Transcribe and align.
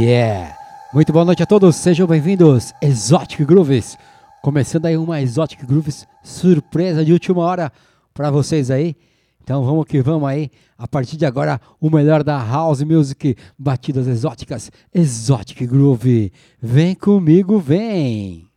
Yeah! 0.00 0.56
Muito 0.94 1.12
boa 1.12 1.26
noite 1.26 1.42
a 1.42 1.46
todos, 1.46 1.76
sejam 1.76 2.06
bem-vindos, 2.06 2.72
Exotic 2.80 3.44
Grooves. 3.44 3.98
Começando 4.40 4.86
aí 4.86 4.96
uma 4.96 5.20
Exotic 5.20 5.62
Grooves 5.66 6.08
surpresa 6.24 7.04
de 7.04 7.12
última 7.12 7.42
hora 7.42 7.70
para 8.14 8.30
vocês 8.30 8.70
aí. 8.70 8.96
Então 9.42 9.62
vamos 9.62 9.84
que 9.84 10.00
vamos 10.00 10.26
aí. 10.26 10.50
A 10.78 10.88
partir 10.88 11.18
de 11.18 11.26
agora, 11.26 11.60
o 11.78 11.90
melhor 11.90 12.24
da 12.24 12.42
House 12.42 12.82
Music, 12.82 13.36
batidas 13.58 14.06
exóticas, 14.06 14.72
Exotic 14.94 15.66
Groove. 15.66 16.32
Vem 16.62 16.94
comigo, 16.94 17.58
vem! 17.58 18.49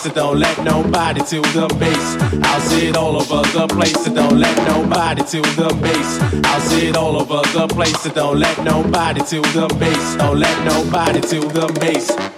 Place, 0.00 0.14
so 0.14 0.20
don't 0.20 0.38
let 0.38 0.64
nobody 0.64 1.20
to 1.20 1.40
the 1.52 1.68
base. 1.78 2.16
I'll 2.44 2.60
sit 2.60 2.96
all 2.96 3.16
over 3.16 3.42
the 3.52 3.66
place, 3.68 4.04
so 4.04 4.14
don't 4.14 4.38
let 4.38 4.56
nobody 4.66 5.22
to 5.22 5.40
the 5.40 5.78
base. 5.82 6.44
I'll 6.46 6.60
sit 6.60 6.96
all 6.96 7.20
over 7.20 7.42
the 7.52 7.66
place, 7.68 8.00
so 8.00 8.10
don't 8.10 8.38
let 8.38 8.64
nobody 8.64 9.20
to 9.20 9.40
the 9.40 9.76
base. 9.78 10.16
Don't 10.16 10.38
let 10.38 10.64
nobody 10.64 11.20
to 11.20 11.40
the 11.40 11.78
base. 11.80 12.29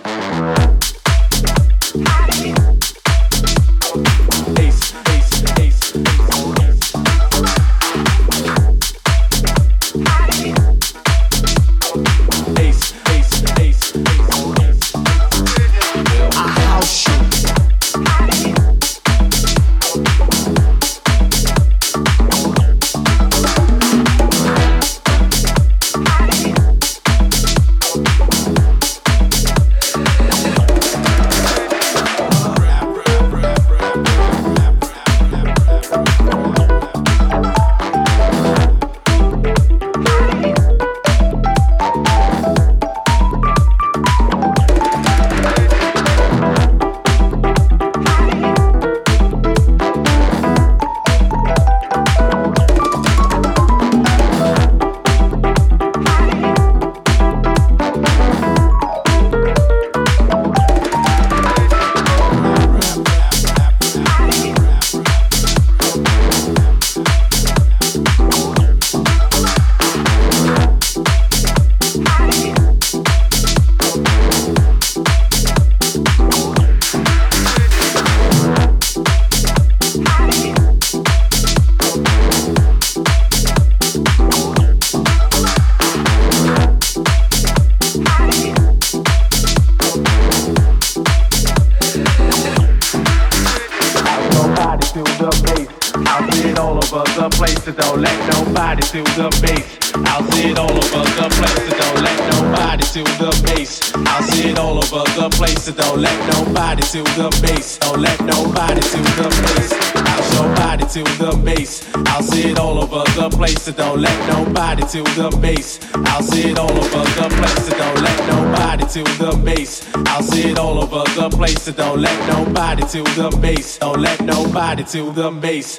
To 114.92 115.02
the 115.02 115.34
base. 115.40 115.80
I'll 115.94 116.22
sit 116.22 116.58
all 116.58 116.70
over 116.70 117.04
the 117.16 117.28
place, 117.34 117.66
so 117.66 117.78
don't 117.78 118.02
let 118.02 118.28
nobody 118.28 118.84
to 118.84 119.02
the 119.16 119.40
base. 119.42 119.90
I'll 119.94 120.22
sit 120.22 120.58
all 120.58 120.82
over 120.82 121.10
the 121.18 121.30
place, 121.34 121.62
so 121.62 121.72
don't 121.72 122.02
let 122.02 122.28
nobody 122.28 122.82
to 122.88 123.02
the 123.02 123.38
base. 123.40 123.78
Don't 123.78 124.00
let 124.00 124.20
nobody 124.20 124.84
to 124.84 125.10
the 125.12 125.30
base. 125.30 125.78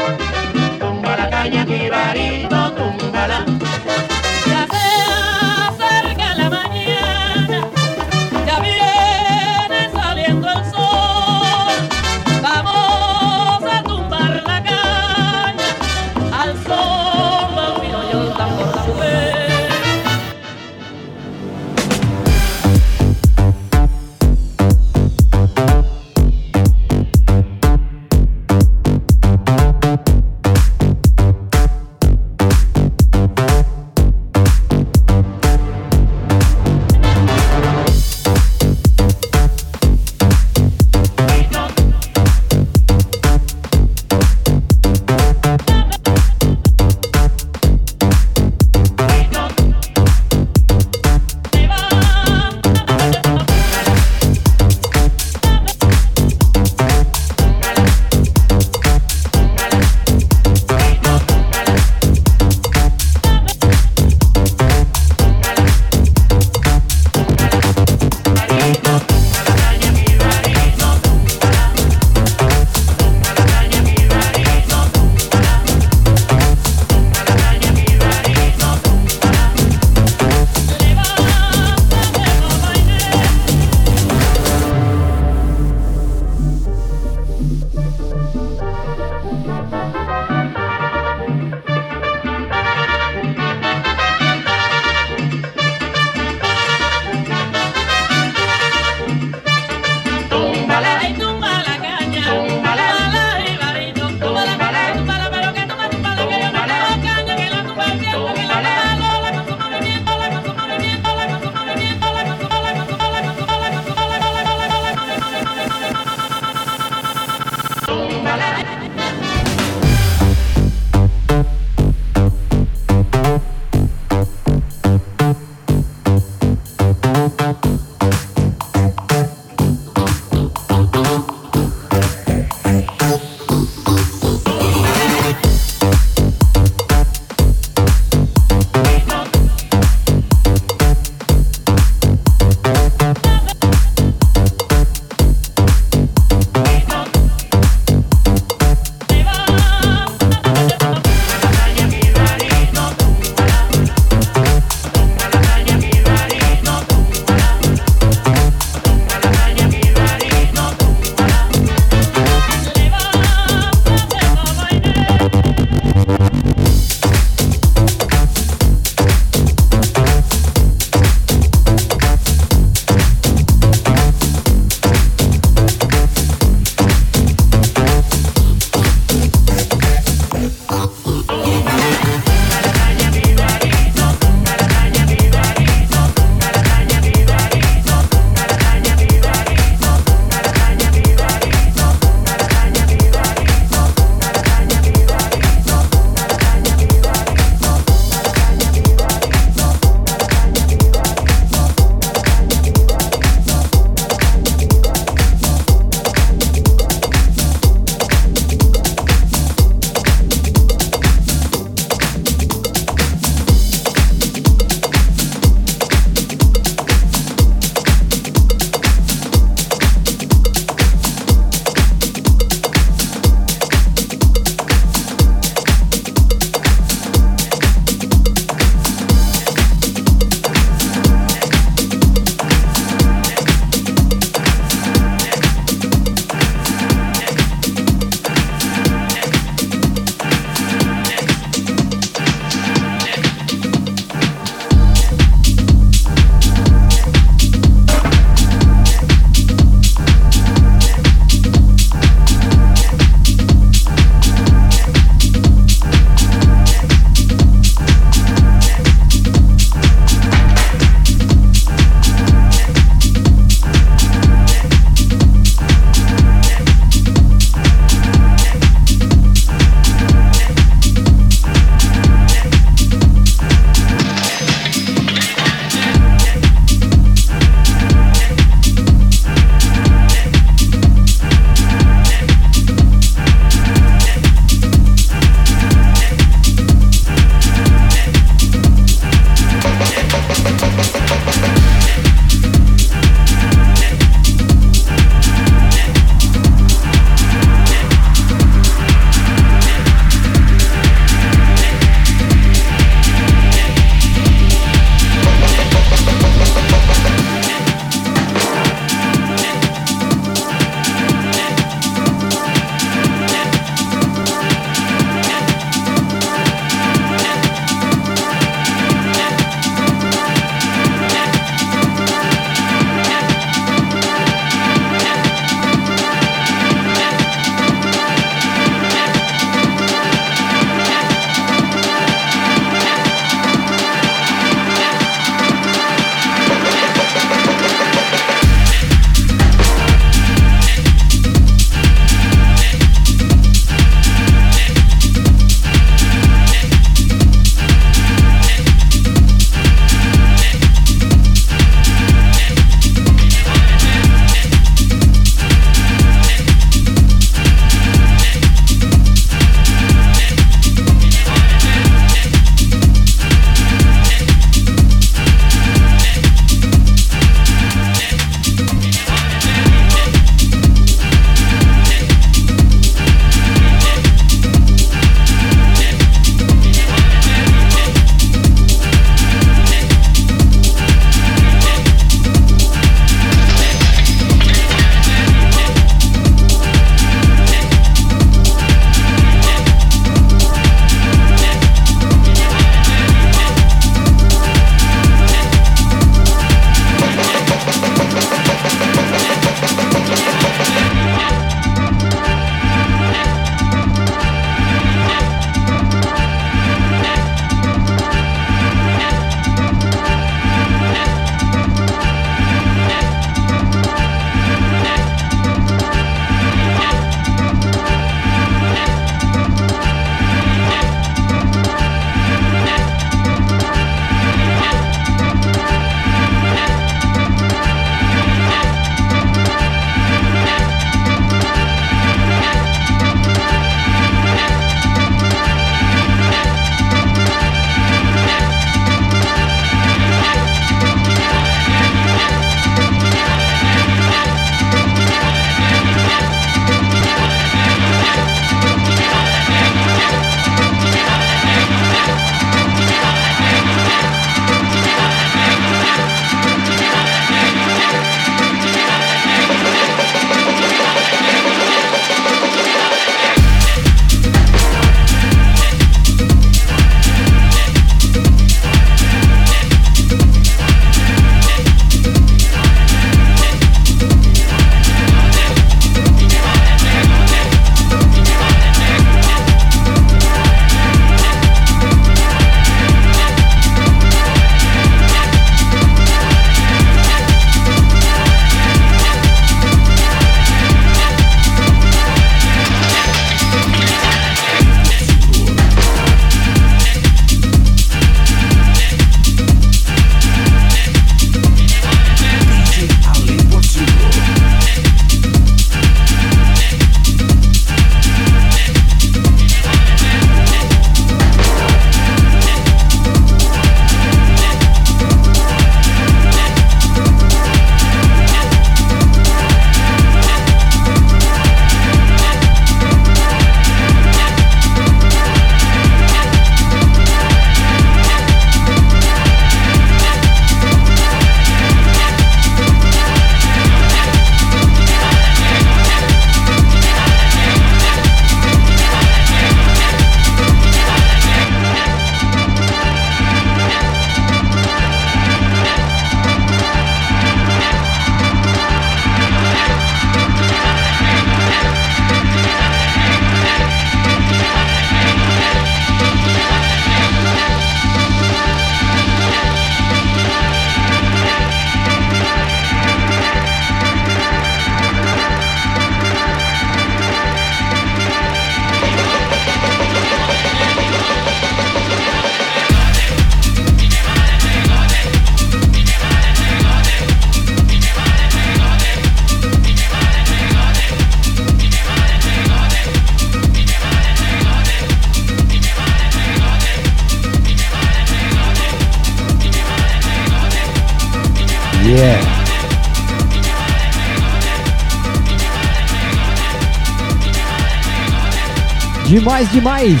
Demais, 599.22 599.48
demais! 599.52 600.00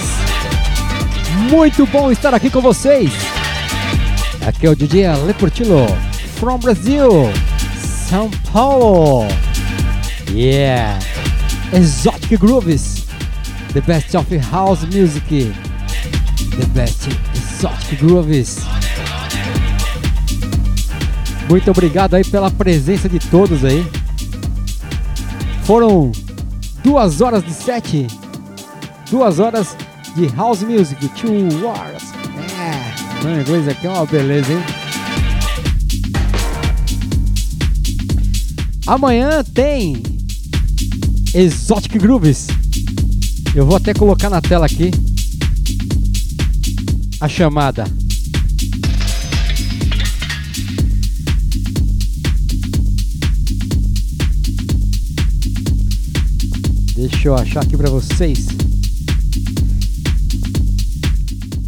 Muito 1.48 1.86
bom 1.86 2.10
estar 2.10 2.34
aqui 2.34 2.50
com 2.50 2.60
vocês! 2.60 3.12
Aqui 4.44 4.66
é 4.66 4.70
o 4.70 4.74
DJ 4.74 5.06
Ale 5.06 5.32
Portillo, 5.34 5.86
from 6.40 6.58
Brazil, 6.58 7.30
São 8.08 8.28
Paulo! 8.52 9.28
Yeah! 10.28 10.98
Exotic 11.72 12.36
Grooves, 12.40 13.06
the 13.72 13.80
best 13.82 14.12
of 14.16 14.36
house 14.50 14.82
music, 14.86 15.54
the 16.58 16.66
best 16.74 17.06
exotic 17.32 18.00
grooves. 18.00 18.58
Muito 21.48 21.70
obrigado 21.70 22.14
aí 22.14 22.24
pela 22.24 22.50
presença 22.50 23.08
de 23.08 23.20
todos 23.20 23.64
aí. 23.64 23.86
Foram 25.62 26.10
duas 26.82 27.20
horas 27.20 27.44
de 27.44 27.52
sete, 27.52 28.08
duas 29.12 29.38
horas 29.38 29.76
de 30.16 30.26
house 30.28 30.62
music, 30.62 31.06
two 31.10 31.66
hours. 31.66 32.02
É, 32.58 33.22
meu 33.22 33.42
inglês 33.42 33.68
aqui 33.68 33.86
é 33.86 33.90
uma 33.90 34.06
beleza, 34.06 34.50
hein? 34.50 34.58
Amanhã 38.86 39.44
tem 39.44 40.02
Exotic 41.34 41.98
Grooves. 41.98 42.46
Eu 43.54 43.66
vou 43.66 43.76
até 43.76 43.92
colocar 43.92 44.30
na 44.30 44.40
tela 44.40 44.64
aqui 44.64 44.90
a 47.20 47.28
chamada. 47.28 47.84
Deixa 56.96 57.28
eu 57.28 57.34
achar 57.34 57.62
aqui 57.62 57.76
para 57.76 57.90
vocês. 57.90 58.61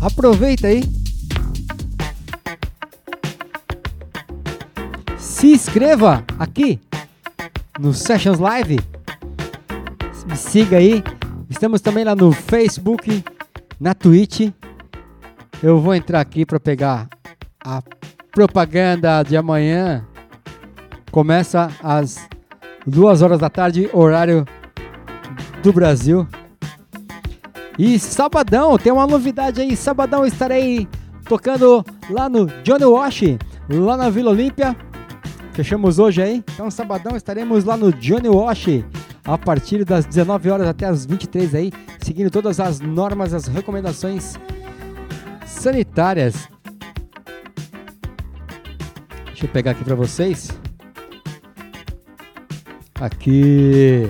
Aproveita 0.04 0.66
aí. 0.66 0.82
Se 5.16 5.46
inscreva 5.46 6.22
aqui 6.38 6.78
no 7.80 7.94
Sessions 7.94 8.38
Live. 8.38 8.80
Me 10.28 10.36
siga 10.36 10.76
aí. 10.76 11.02
Estamos 11.48 11.80
também 11.80 12.04
lá 12.04 12.14
no 12.14 12.32
Facebook, 12.32 13.24
na 13.80 13.94
Twitch. 13.94 14.52
Eu 15.62 15.80
vou 15.80 15.94
entrar 15.94 16.20
aqui 16.20 16.44
para 16.44 16.60
pegar 16.60 17.08
a 17.64 17.82
propaganda 18.30 19.22
de 19.22 19.38
amanhã. 19.38 20.06
Começa 21.10 21.70
às 21.82 22.28
duas 22.86 23.22
horas 23.22 23.38
da 23.38 23.48
tarde, 23.48 23.88
horário 23.90 24.46
do 25.62 25.72
Brasil. 25.72 26.28
E 27.78 27.98
sabadão, 27.98 28.78
tem 28.78 28.92
uma 28.92 29.06
novidade 29.06 29.60
aí. 29.60 29.76
Sabadão 29.76 30.24
estarei 30.24 30.88
tocando 31.24 31.84
lá 32.08 32.28
no 32.28 32.46
Johnny 32.62 32.84
Wash, 32.84 33.22
lá 33.68 33.96
na 33.96 34.10
Vila 34.10 34.30
Olímpia. 34.30 34.76
Fechamos 35.52 35.98
hoje 35.98 36.22
aí. 36.22 36.44
Então, 36.52 36.70
sabadão 36.70 37.16
estaremos 37.16 37.64
lá 37.64 37.76
no 37.76 37.92
Johnny 37.92 38.28
Wash 38.28 38.66
a 39.24 39.38
partir 39.38 39.84
das 39.84 40.04
19 40.04 40.50
horas 40.50 40.68
até 40.68 40.86
as 40.86 41.06
23 41.06 41.54
aí, 41.54 41.72
seguindo 42.00 42.30
todas 42.30 42.60
as 42.60 42.80
normas, 42.80 43.32
as 43.32 43.46
recomendações 43.46 44.34
sanitárias. 45.46 46.48
Deixa 49.26 49.46
eu 49.46 49.48
pegar 49.48 49.72
aqui 49.72 49.84
para 49.84 49.94
vocês. 49.94 50.50
Aqui. 53.00 54.08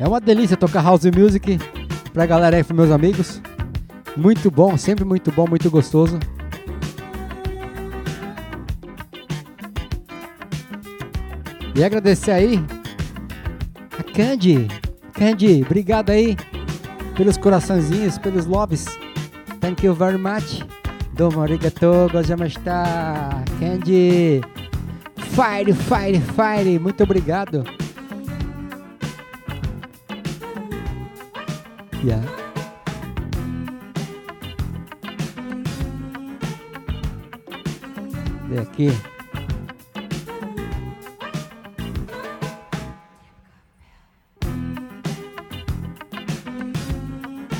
É 0.00 0.06
uma 0.06 0.20
delícia 0.20 0.56
tocar 0.56 0.82
house 0.82 1.04
music 1.04 1.58
pra 2.12 2.24
galera 2.24 2.56
aí, 2.56 2.62
pros 2.62 2.76
meus 2.76 2.90
amigos. 2.90 3.42
Muito 4.16 4.50
bom, 4.50 4.76
sempre 4.76 5.04
muito 5.04 5.32
bom, 5.32 5.46
muito 5.48 5.68
gostoso. 5.70 6.18
E 11.74 11.84
agradecer 11.84 12.32
aí 12.32 12.64
a 13.98 14.02
Candy. 14.02 14.68
Candy, 15.12 15.62
obrigado 15.62 16.10
aí 16.10 16.36
pelos 17.16 17.36
coraçõezinhos, 17.36 18.18
pelos 18.18 18.46
loves. 18.46 18.86
Thank 19.60 19.84
you 19.84 19.94
very 19.94 20.18
much. 20.18 20.64
Domo 21.14 21.40
arigato 21.40 22.08
gozamashita. 22.12 22.84
Candy. 23.58 24.40
Fire, 25.16 25.72
fire, 25.72 26.20
fire. 26.20 26.78
Muito 26.78 27.02
obrigado. 27.02 27.64
Yeah. 32.04 32.22
Vem 38.48 38.58
aqui. 38.60 38.88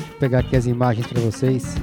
Vou 0.07 0.19
pegar 0.19 0.39
aqui 0.39 0.55
as 0.55 0.65
imagens 0.65 1.05
para 1.05 1.21
vocês. 1.21 1.75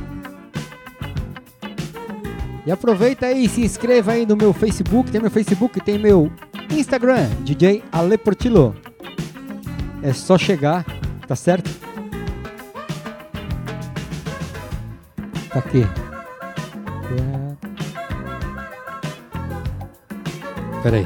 E 2.65 2.73
aproveita 2.73 3.27
aí, 3.27 3.49
se 3.49 3.61
inscreva 3.61 4.13
aí 4.13 4.27
no 4.27 4.37
meu 4.37 4.53
Facebook, 4.53 5.11
tem 5.11 5.21
meu 5.21 5.31
Facebook, 5.31 5.81
tem 5.81 5.99
meu 5.99 6.33
Instagram, 6.71 7.29
DJ 7.41 7.85
Ale 7.93 8.19
Portillo. 8.19 8.75
É 10.03 10.13
só 10.13 10.37
chegar, 10.37 10.85
tá 11.29 11.37
certo? 11.37 11.86
Tá 15.57 15.61
aqui. 15.61 15.87
Pera 20.83 20.99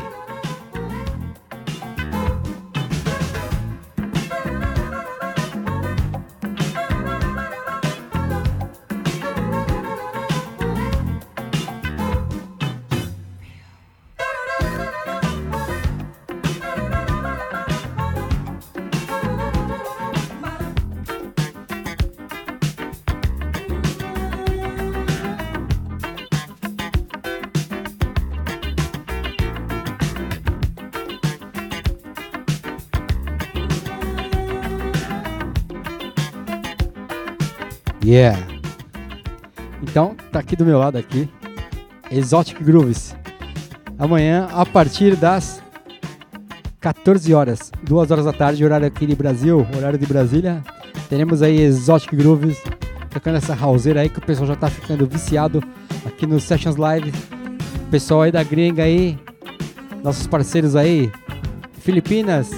Yeah. 38.11 38.37
Então, 39.81 40.17
tá 40.33 40.41
aqui 40.41 40.57
do 40.57 40.65
meu 40.65 40.81
lado 40.81 40.99
aqui. 40.99 41.29
Exotic 42.11 42.61
Grooves. 42.61 43.15
Amanhã, 43.97 44.49
a 44.51 44.67
partir 44.67 45.15
das 45.15 45.63
14 46.81 47.33
horas, 47.33 47.71
2 47.85 48.11
horas 48.11 48.25
da 48.25 48.33
tarde, 48.33 48.65
horário 48.65 48.85
aqui 48.85 49.07
de 49.07 49.15
Brasil, 49.15 49.65
horário 49.77 49.97
de 49.97 50.07
Brasília, 50.07 50.61
teremos 51.09 51.41
aí 51.41 51.61
Exotic 51.61 52.13
Grooves 52.17 52.61
tocando 53.11 53.37
essa 53.37 53.55
houseira 53.65 54.01
aí 54.01 54.09
que 54.09 54.19
o 54.19 54.23
pessoal 54.23 54.49
já 54.49 54.57
tá 54.57 54.69
ficando 54.69 55.07
viciado 55.07 55.63
aqui 56.05 56.27
no 56.27 56.41
Sessions 56.41 56.75
Live. 56.75 57.13
Pessoal 57.93 58.23
aí 58.23 58.33
da 58.33 58.43
gringa 58.43 58.83
aí, 58.83 59.17
nossos 60.03 60.27
parceiros 60.27 60.75
aí, 60.75 61.13
Filipinas, 61.75 62.51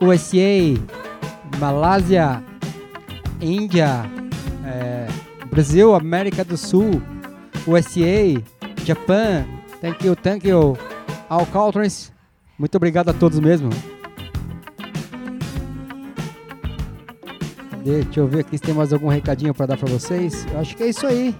USA, 0.00 0.80
Malásia, 1.60 2.42
Índia, 3.42 4.10
Brasil, 5.56 5.94
América 5.94 6.44
do 6.44 6.54
Sul, 6.54 7.00
USA, 7.66 8.44
Japan, 8.84 9.46
thank 9.80 10.06
you, 10.06 10.14
thank 10.14 10.46
you, 10.46 10.76
all 11.30 11.46
countries. 11.46 12.12
Muito 12.58 12.74
obrigado 12.74 13.08
a 13.08 13.14
todos 13.14 13.40
mesmo. 13.40 13.70
Deixa 17.82 18.20
eu 18.20 18.28
ver 18.28 18.40
aqui 18.40 18.58
se 18.58 18.64
tem 18.64 18.74
mais 18.74 18.92
algum 18.92 19.08
recadinho 19.08 19.54
para 19.54 19.64
dar 19.64 19.78
para 19.78 19.88
vocês. 19.88 20.46
Eu 20.52 20.60
acho 20.60 20.76
que 20.76 20.82
é 20.82 20.88
isso 20.90 21.06
aí. 21.06 21.34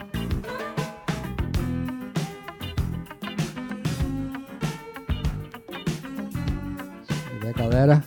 Deixa 7.07 7.33
eu 7.35 7.41
ver, 7.43 7.53
galera. 7.53 8.03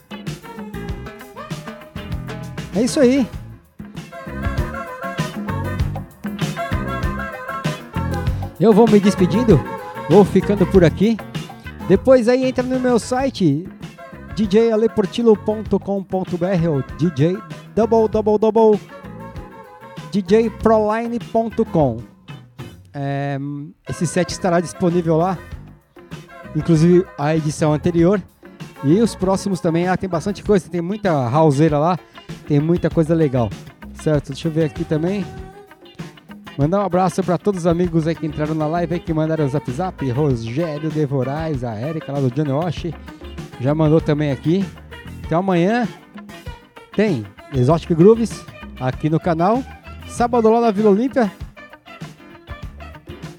É 2.76 2.82
isso 2.82 3.00
aí. 3.00 3.28
Eu 8.60 8.74
vou 8.74 8.90
me 8.90 9.00
despedindo, 9.00 9.58
vou 10.10 10.26
ficando 10.26 10.66
por 10.66 10.84
aqui. 10.84 11.16
Depois 11.88 12.28
aí 12.28 12.44
entra 12.46 12.62
no 12.62 12.78
meu 12.80 13.00
site 13.00 13.66
djaleportilo.com.br 14.36 16.68
ou 16.70 16.84
DJ 16.98 17.38
double 17.74 18.10
double 18.10 18.38
double 18.38 18.78
djproline.com. 20.12 21.98
É, 22.94 23.38
esse 23.88 24.06
set 24.06 24.32
estará 24.32 24.60
disponível 24.60 25.16
lá, 25.16 25.38
inclusive 26.56 27.06
a 27.18 27.36
edição 27.36 27.74
anterior 27.74 28.22
e 28.84 29.00
os 29.00 29.16
próximos 29.16 29.62
também. 29.62 29.88
Ah, 29.88 29.96
tem 29.96 30.10
bastante 30.10 30.44
coisa, 30.44 30.70
tem 30.70 30.82
muita 30.82 31.30
houseira 31.30 31.80
lá, 31.80 31.98
tem 32.46 32.60
muita 32.60 32.90
coisa 32.90 33.16
legal, 33.16 33.50
certo? 33.94 34.34
Deixa 34.34 34.48
eu 34.48 34.52
ver 34.52 34.66
aqui 34.66 34.84
também. 34.84 35.26
Mandar 36.60 36.82
um 36.82 36.86
abraço 36.86 37.24
para 37.24 37.38
todos 37.38 37.62
os 37.62 37.68
amigos 37.68 38.06
aí 38.06 38.14
que 38.14 38.28
entraram 38.28 38.54
na 38.54 38.68
live 38.68 38.96
aí, 38.96 39.00
que 39.00 39.14
mandaram 39.14 39.46
o 39.46 39.48
zap 39.48 39.72
zap. 39.72 40.12
Rogério 40.12 40.90
Devorais, 40.90 41.64
a 41.64 41.80
Erika 41.80 42.12
lá 42.12 42.20
do 42.20 42.30
Johnny 42.30 42.52
Wash. 42.52 42.88
Já 43.62 43.74
mandou 43.74 44.02
também 44.02 44.30
aqui. 44.30 44.66
Então 45.26 45.40
amanhã 45.40 45.88
tem 46.94 47.26
Exotic 47.54 47.96
Grooves 47.96 48.44
aqui 48.78 49.10
no 49.10 49.22
canal. 49.22 49.64
Sábado 50.10 50.50
lá 50.50 50.60
na 50.60 50.70
Vila 50.70 50.90
Olímpia. 50.90 51.32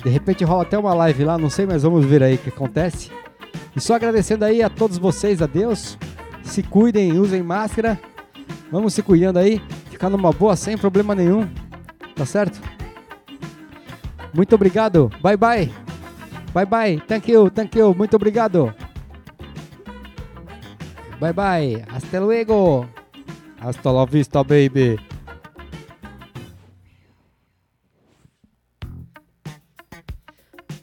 De 0.03 0.09
repente 0.09 0.43
rola 0.43 0.63
até 0.63 0.79
uma 0.79 0.95
live 0.95 1.23
lá, 1.23 1.37
não 1.37 1.51
sei, 1.51 1.67
mas 1.67 1.83
vamos 1.83 2.07
ver 2.07 2.23
aí 2.23 2.37
o 2.37 2.39
que 2.39 2.49
acontece. 2.49 3.11
E 3.77 3.81
só 3.83 3.97
agradecendo 3.97 4.47
aí 4.47 4.63
a 4.63 4.71
todos 4.71 4.97
vocês, 4.97 5.43
a 5.43 5.47
Deus. 5.47 5.99
Se 6.43 6.63
cuidem, 6.63 7.19
usem 7.19 7.43
máscara. 7.43 8.01
Vamos 8.73 8.95
se 8.95 9.03
cuidando 9.03 9.39
aí, 9.39 9.61
ficar 9.91 10.09
numa 10.09 10.33
boa 10.33 10.57
sem 10.57 10.79
problema 10.79 11.15
nenhum. 11.15 11.47
Tá 12.17 12.25
certo? 12.25 12.80
Muito 14.33 14.55
obrigado. 14.55 15.11
Bye 15.23 15.37
bye. 15.37 15.73
Bye 16.53 16.67
bye. 16.67 17.03
Thank 17.07 17.31
you, 17.31 17.51
thank 17.51 17.79
you. 17.79 17.95
Muito 17.95 18.17
obrigado. 18.17 18.75
Bye 21.21 21.33
bye. 21.33 21.85
Hasta 21.89 22.19
luego. 22.21 22.87
Hasta 23.61 23.91
la 23.93 24.07
vista, 24.07 24.43
baby. 24.43 24.99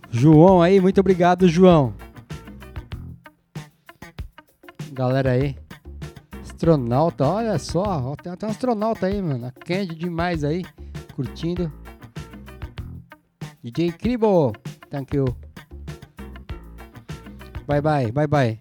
João 0.10 0.62
aí, 0.62 0.80
muito 0.80 1.00
obrigado, 1.00 1.48
João. 1.48 1.94
Galera 4.92 5.32
aí. 5.32 5.56
Astronauta, 6.42 7.24
olha 7.24 7.60
só. 7.60 8.16
Tem 8.16 8.32
até 8.32 8.48
um 8.48 8.50
astronauta 8.50 9.06
aí, 9.06 9.22
mano. 9.22 9.46
A 9.46 9.52
Candy 9.52 9.94
demais 9.94 10.44
aí. 10.44 10.66
Curtindo. 11.16 11.72
DJ 13.68 13.92
Cribo. 14.00 14.56
Thank 14.90 15.14
you. 15.14 15.28
Bye 17.68 17.82
bye, 17.82 18.12
bye 18.12 18.28
bye. 18.28 18.56